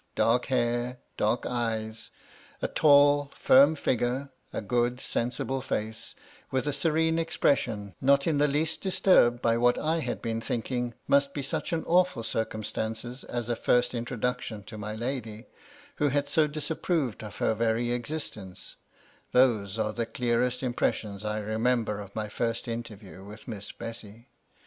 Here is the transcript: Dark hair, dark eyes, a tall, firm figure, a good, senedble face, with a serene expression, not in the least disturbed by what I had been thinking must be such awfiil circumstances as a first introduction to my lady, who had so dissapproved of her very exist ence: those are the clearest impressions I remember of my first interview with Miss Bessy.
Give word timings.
Dark 0.15 0.45
hair, 0.45 0.97
dark 1.15 1.45
eyes, 1.45 2.09
a 2.59 2.67
tall, 2.67 3.31
firm 3.35 3.75
figure, 3.75 4.31
a 4.51 4.59
good, 4.59 4.97
senedble 4.99 5.61
face, 5.63 6.15
with 6.49 6.65
a 6.67 6.73
serene 6.73 7.19
expression, 7.19 7.93
not 8.01 8.25
in 8.25 8.39
the 8.39 8.47
least 8.47 8.81
disturbed 8.81 9.43
by 9.43 9.57
what 9.59 9.77
I 9.77 9.99
had 9.99 10.19
been 10.19 10.41
thinking 10.41 10.95
must 11.07 11.35
be 11.35 11.43
such 11.43 11.69
awfiil 11.69 12.25
circumstances 12.25 13.23
as 13.25 13.47
a 13.47 13.55
first 13.55 13.93
introduction 13.93 14.63
to 14.63 14.75
my 14.79 14.95
lady, 14.95 15.45
who 15.97 16.07
had 16.09 16.27
so 16.27 16.47
dissapproved 16.47 17.21
of 17.23 17.35
her 17.37 17.53
very 17.53 17.91
exist 17.91 18.35
ence: 18.37 18.77
those 19.33 19.77
are 19.77 19.93
the 19.93 20.07
clearest 20.07 20.63
impressions 20.63 21.23
I 21.23 21.37
remember 21.41 21.99
of 21.99 22.15
my 22.15 22.27
first 22.27 22.67
interview 22.67 23.23
with 23.23 23.47
Miss 23.47 23.71
Bessy. 23.71 24.29